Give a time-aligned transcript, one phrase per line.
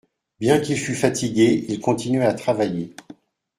[0.39, 2.95] Bien qu’il fût fatigué, il continuait à travailler.